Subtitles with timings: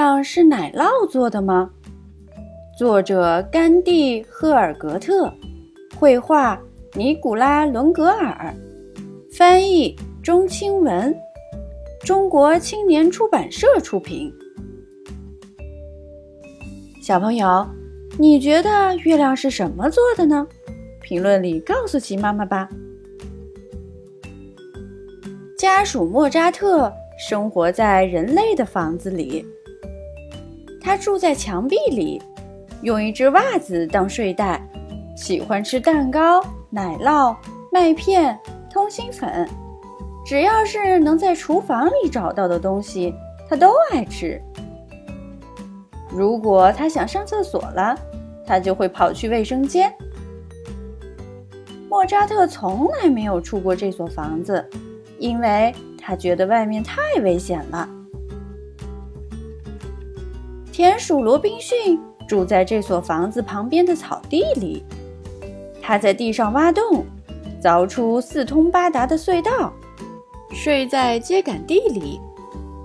[0.00, 1.70] 亮是奶酪做的吗？
[2.78, 5.30] 作者甘地·赫尔格特，
[5.94, 6.58] 绘画
[6.94, 8.54] 尼古拉·伦格尔，
[9.36, 11.14] 翻译钟清文，
[12.00, 14.32] 中国青年出版社出品。
[17.02, 17.66] 小朋友，
[18.18, 20.46] 你觉得月亮是什么做的呢？
[21.02, 22.66] 评论里告诉奇妈妈吧。
[25.58, 29.44] 家属莫扎特生活在人类的房子里，
[30.80, 32.22] 他住在墙壁里。
[32.82, 34.60] 用一只袜子当睡袋，
[35.14, 37.36] 喜欢吃蛋糕、奶酪、
[37.70, 38.38] 麦片、
[38.72, 39.46] 通心粉，
[40.24, 43.14] 只要是能在厨房里找到的东西，
[43.48, 44.40] 他都爱吃。
[46.10, 47.94] 如果他想上厕所了，
[48.46, 49.92] 他就会跑去卫生间。
[51.88, 54.64] 莫扎特从来没有出过这所房子，
[55.18, 57.86] 因为他觉得外面太危险了。
[60.80, 62.00] 田鼠罗宾逊。
[62.26, 64.82] 住在这所房子旁边的草地里，
[65.82, 67.04] 他在地上挖洞，
[67.62, 69.70] 凿出四通八达的隧道，
[70.54, 72.18] 睡在秸秆地里。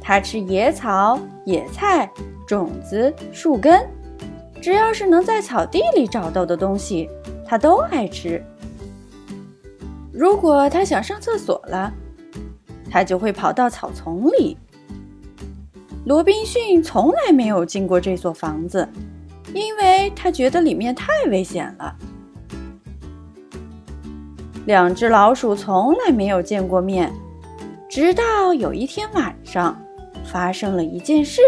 [0.00, 2.08] 他吃野草、野菜、
[2.46, 3.84] 种子、树根，
[4.62, 7.10] 只要是能在草地里找到的东西，
[7.44, 8.40] 他都爱吃。
[10.12, 11.92] 如果他想上厕所了，
[12.88, 14.56] 他就会跑到草丛里。
[16.10, 18.88] 罗宾逊从来没有进过这所房子。
[19.54, 21.94] 因为他觉得里面太危险了。
[24.66, 27.12] 两只老鼠从来没有见过面，
[27.88, 29.80] 直到有一天晚上，
[30.24, 31.40] 发生了一件事。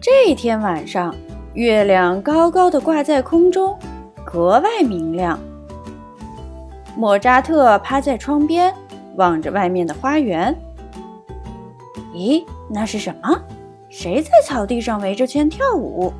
[0.00, 1.14] 这天晚上，
[1.52, 3.78] 月亮高高的挂在空中，
[4.24, 5.38] 格外明亮。
[6.96, 8.74] 莫扎特趴在窗边，
[9.14, 10.52] 望着外面的花园。
[12.14, 13.38] 咦，那是什么？
[13.90, 16.12] 谁在草地上围着圈跳舞？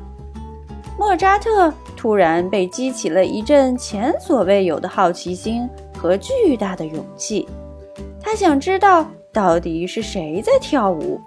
[0.97, 5.67] 莫扎特突然被激起了一阵前所未有的好奇心
[5.97, 7.47] 和巨大的勇气。
[8.21, 11.19] 他想知道到底是谁在跳舞，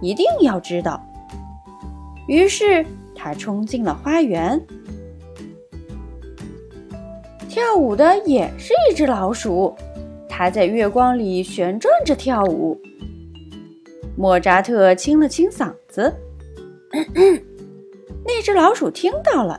[0.00, 1.02] 一定要知道。
[2.26, 4.58] 于是他冲进了花园。
[7.48, 9.74] 跳舞的也是一只老鼠，
[10.28, 12.79] 它在月光里旋转着跳舞。
[14.20, 16.14] 莫扎特清了清嗓子，
[18.22, 19.58] 那只老鼠听到了，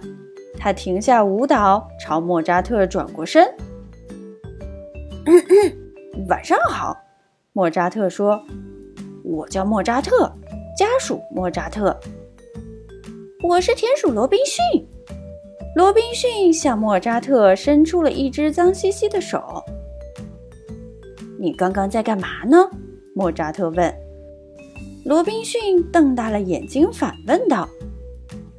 [0.55, 3.51] 它停下舞蹈，朝莫扎特转过身。
[6.27, 6.95] 晚上好，
[7.53, 8.39] 莫扎特说
[9.25, 10.31] ：“我叫莫扎特，
[10.77, 12.00] 家属莫扎特。
[13.41, 14.88] 我是田鼠罗宾逊。”
[15.75, 19.63] 罗宾逊向莫扎特伸出了一只脏兮兮的手。
[21.41, 22.69] “你刚刚在干嘛呢？”
[23.16, 23.91] 莫扎特问。
[25.11, 27.67] 罗宾逊瞪大了眼睛，反问道：“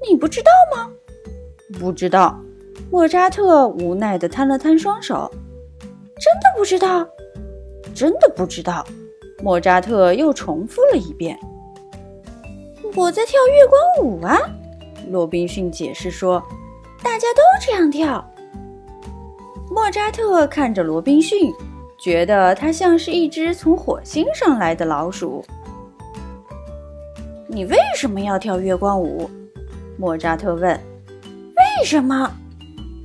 [0.06, 0.86] 你不知道吗
[1.80, 2.38] ？”“不知道。”
[2.92, 5.30] 莫扎特无奈地摊了摊双手。
[6.20, 7.08] “真的不知道
[7.96, 8.86] ？”“真的不知道。”
[9.42, 11.38] 莫扎特又重复了一遍。
[12.94, 14.38] “我在跳月光舞啊！”
[15.08, 16.38] 罗宾逊解释说
[17.02, 18.22] ，“大家都这样跳。”
[19.72, 21.50] 莫扎特看着罗宾逊，
[21.98, 25.42] 觉得他像是一只从火星上来的老鼠。
[27.54, 29.28] 你为什么要跳月光舞？
[29.98, 30.72] 莫扎特问。
[31.22, 32.16] 为什么？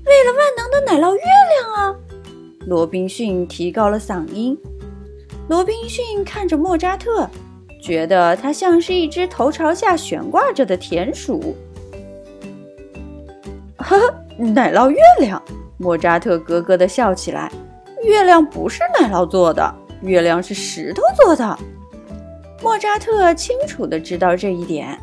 [0.05, 1.93] 为了万能的奶酪月亮啊！
[2.65, 4.57] 罗宾逊提高了嗓音。
[5.49, 7.29] 罗宾逊看着莫扎特，
[7.83, 11.53] 觉得他像是一只头朝下悬挂着的田鼠。
[13.79, 15.43] 呵呵，奶酪月亮！
[15.77, 17.51] 莫扎特咯咯地笑起来。
[18.01, 21.59] 月亮不是奶酪做的，月亮是石头做的。
[22.61, 24.99] 莫扎特清楚地知道这一点，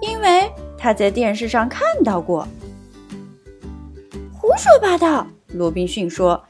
[0.00, 2.46] 因为他在电视上看到过。
[4.32, 5.26] 胡说八道！
[5.48, 6.42] 罗宾逊说：“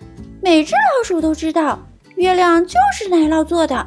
[0.42, 1.78] 每只老鼠都知道，
[2.16, 3.86] 月亮就是奶酪做的。”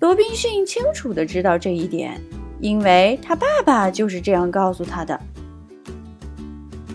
[0.00, 2.18] 罗宾逊清楚地知道这一点，
[2.60, 5.18] 因为他爸爸就是这样告诉他的。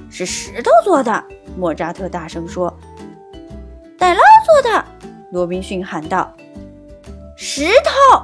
[0.10, 1.24] 是石头做的！
[1.58, 2.74] 莫扎特大声说。
[4.00, 4.86] “奶酪做的！”
[5.32, 6.34] 罗宾逊喊道。
[7.38, 8.24] “石头！”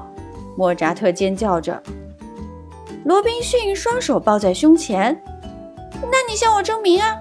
[0.62, 1.81] 莫扎特尖叫着，
[3.04, 5.19] 罗宾逊双手抱在胸前。
[6.04, 7.18] “那你向我证明啊！”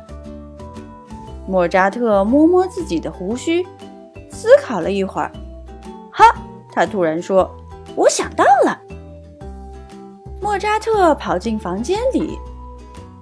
[1.48, 3.66] 莫扎特摸摸自己的胡须，
[4.30, 5.32] 思考了一会儿。
[6.12, 6.26] “哈！”
[6.70, 7.50] 他突然说
[7.96, 8.78] ，“我想到了。”
[10.38, 12.38] 莫扎特跑进房间里，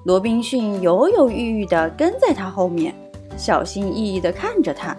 [0.05, 2.93] 罗宾逊犹犹豫豫地跟在他后面，
[3.37, 4.97] 小心翼翼地看着他。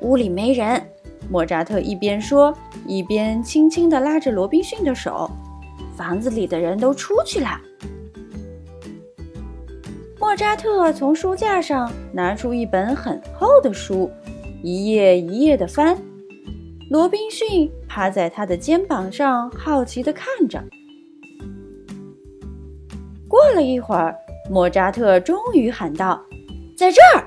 [0.00, 0.84] 屋里没人。
[1.32, 2.54] 莫扎特一边说，
[2.86, 5.30] 一边轻轻地拉着罗宾逊的手。
[5.96, 7.58] 房子里的人都出去了。
[10.20, 14.10] 莫扎特从书架上拿出一本很厚的书，
[14.62, 15.96] 一页一页地翻。
[16.90, 20.62] 罗宾逊趴在他的肩膀上，好奇地看着。
[23.26, 24.14] 过了一会儿，
[24.50, 26.22] 莫扎特终于喊道
[26.76, 27.26] ：“在这儿，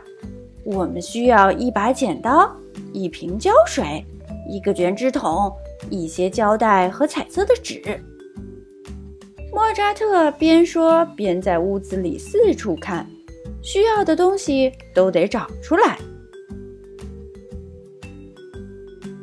[0.64, 2.56] 我们需要一把剪刀、
[2.96, 4.06] 一瓶胶水、
[4.50, 5.52] 一个卷纸筒、
[5.90, 7.82] 一些胶带和彩色的纸。”
[9.52, 13.06] 莫扎特边说边在屋子里四处看，
[13.62, 15.98] 需要的东西都得找出来。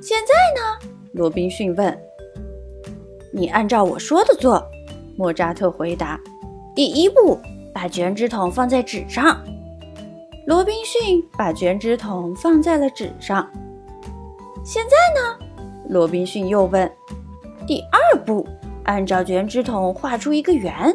[0.03, 0.91] 现在呢？
[1.13, 1.99] 罗宾逊问。
[3.33, 4.63] “你按照我说的做。”
[5.17, 6.21] 莫扎特回答。
[6.77, 7.39] “第一步，
[7.73, 9.43] 把卷纸筒放在纸上。”
[10.47, 13.49] 罗宾逊把卷纸筒放在了纸上。
[14.65, 15.39] “现在呢？”
[15.89, 16.91] 罗宾逊又问。
[17.67, 18.47] “第二步。”
[18.85, 20.93] 按照卷纸筒画出一个圆。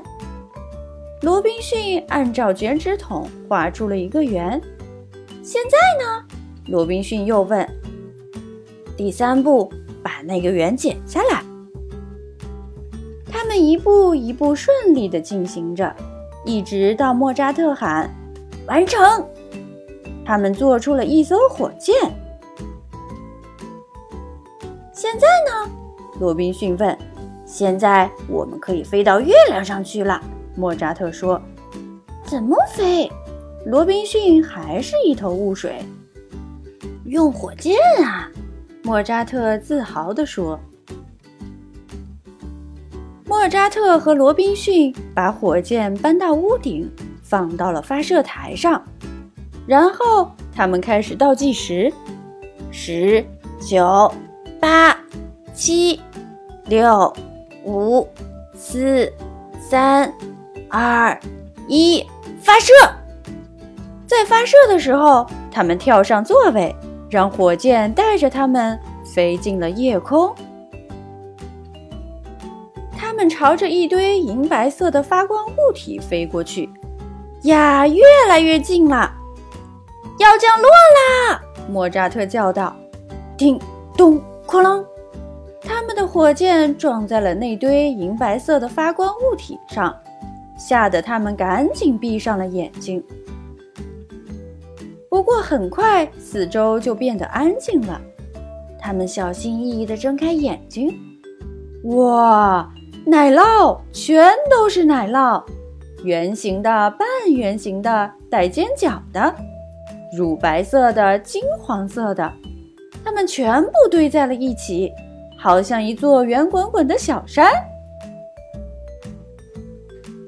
[1.21, 4.61] 罗宾逊按照卷纸筒画出了一个圆。
[5.41, 6.25] 现在呢？
[6.65, 7.65] 罗宾逊又问。
[8.97, 9.71] 第三步，
[10.03, 11.41] 把那个圆剪下来。
[13.31, 15.95] 他们一步一步顺利地进行着，
[16.43, 18.13] 一直到莫扎特喊
[18.67, 19.25] “完成”。
[20.27, 21.95] 他们做出了一艘火箭。
[24.91, 25.71] 现在呢？
[26.19, 26.97] 罗宾逊问。
[27.45, 30.21] 现在我们可以飞到月亮上去了，
[30.53, 31.41] 莫扎特说。
[32.25, 33.09] 怎么飞？
[33.65, 35.79] 罗宾逊还是一头雾水。
[37.05, 38.29] 用火箭啊，
[38.83, 40.59] 莫扎特自豪地说。
[43.23, 46.91] 莫扎特和罗宾逊把火箭搬到屋顶，
[47.23, 48.83] 放到了发射台上，
[49.67, 51.93] 然后他们开始倒计时：
[52.71, 53.23] 十、
[53.59, 54.11] 九、
[54.59, 54.97] 八、
[55.53, 56.01] 七、
[56.65, 57.13] 六。
[57.65, 58.07] 五、
[58.55, 59.11] 四、
[59.59, 60.09] 三、
[60.69, 61.19] 二、
[61.67, 62.01] 一，
[62.39, 62.71] 发射！
[64.05, 66.73] 在发射的时候，他们跳上座位，
[67.09, 70.33] 让火箭带着他们飞进了夜空。
[72.97, 76.69] 他们朝着一堆银白色的发光物体飞过去，
[77.41, 79.13] 呀，越来越近了！
[80.19, 81.41] 要降落啦！
[81.69, 82.75] 莫扎特叫道
[83.37, 83.59] ：“叮
[83.95, 84.83] 咚，哐啷！”
[85.61, 89.95] 他们的火箭撞在了那堆银白色的发光物体上，
[90.57, 93.03] 吓得他们赶紧闭上了眼睛。
[95.09, 97.99] 不过很快，四周就变得安静了。
[98.79, 100.97] 他们小心翼翼地睁开眼睛，
[101.83, 102.71] 哇，
[103.05, 105.43] 奶酪全都是奶酪，
[106.03, 109.35] 圆形的、半圆形的、带尖角的、
[110.15, 112.31] 乳白色的、金黄色的，
[113.03, 114.91] 它们全部堆在了一起。
[115.39, 117.53] 好像一座圆滚滚的小山。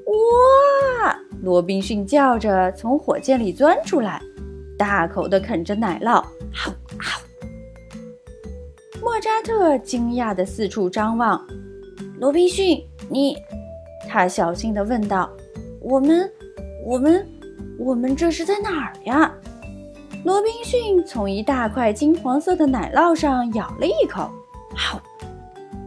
[0.06, 1.18] 哇！
[1.42, 4.22] 罗宾逊叫着从火箭里钻出来，
[4.78, 6.22] 大口地啃着奶酪。
[6.52, 7.20] 好，好。
[9.02, 11.44] 莫扎特惊讶地四处张望。
[12.20, 13.36] 罗宾逊，你……
[14.08, 15.28] 他小心地问道
[15.82, 16.30] ：“我们，
[16.86, 17.26] 我们，
[17.80, 19.34] 我们这是在哪儿呀？”
[20.22, 24.30] 罗宾逊从一大块金黄色的奶酪上咬了一口。
[24.74, 25.00] 好，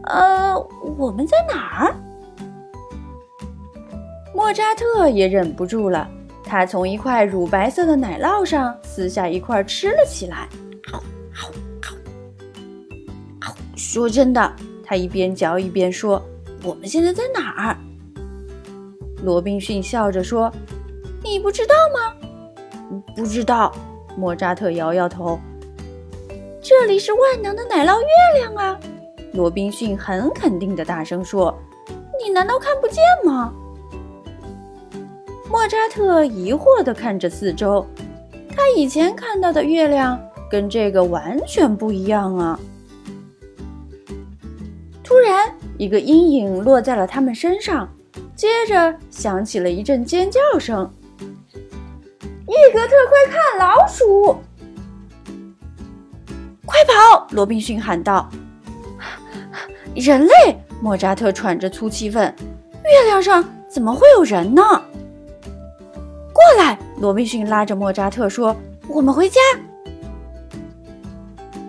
[0.06, 0.56] 呃，
[0.98, 1.96] 我们在哪儿？
[4.34, 6.10] 莫扎特也忍不住了，
[6.44, 10.50] 他从一块乳白色的奶酪上撕下一块吃了起来。
[10.92, 11.50] 好，好，
[13.40, 16.20] 好，说真的，他一边嚼一边说
[16.64, 17.78] ：“我们现在在哪儿？”
[19.24, 20.52] 罗宾逊笑着说
[21.24, 22.16] ：“你不知道吗
[23.16, 23.72] ？”“不知道。”
[24.18, 25.40] 莫扎特摇摇头。
[26.62, 28.80] 这里是万能的奶酪月亮啊！
[29.34, 31.54] 罗宾逊很肯定的大声说
[32.24, 33.54] ：“你难道看不见吗？”
[35.50, 37.86] 莫扎特疑惑的看着四周，
[38.50, 42.60] 他以前看到的月亮跟这个完全不一样啊！
[45.04, 47.88] 突然，一个阴影落在了他们身上，
[48.36, 50.92] 接着响起了一阵尖叫声
[52.54, 54.38] ：“伊格特，快看，老鼠！”
[56.66, 57.28] 快跑！
[57.32, 58.30] 罗宾逊喊道。
[59.96, 60.34] “人类！”
[60.82, 62.34] 莫扎特喘着粗气问
[62.84, 64.62] ，“月亮上怎么会有人呢？”
[66.34, 66.78] 过来！
[67.00, 68.56] 罗宾逊拉着莫扎特说
[68.88, 69.40] ：“我们回家。”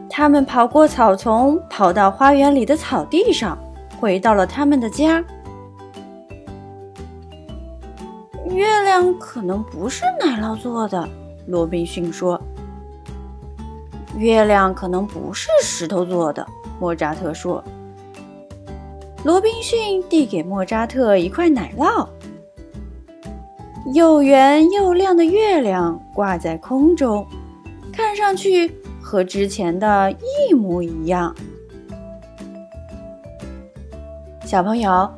[0.09, 3.59] 他们跑过草丛，跑到花园里的草地上，
[4.01, 5.25] 回到了他们的家。
[9.19, 11.09] 可能不是奶酪做的，
[11.47, 12.41] 罗宾逊说。
[14.17, 16.47] 月亮可能不是石头做的。
[16.81, 17.63] 莫扎特说。
[19.25, 22.07] 罗宾逊递给莫扎特一块奶酪。
[23.95, 27.27] 又圆又亮的月亮挂在空中，
[27.93, 31.35] 看上去和之前的一模一样。
[34.45, 35.11] 小朋友，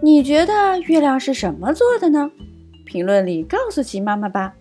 [0.00, 2.30] 你觉得月亮是什么做的呢？
[2.94, 4.54] 评论里告诉齐妈妈吧。